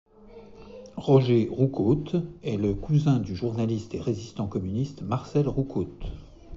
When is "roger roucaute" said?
0.97-2.15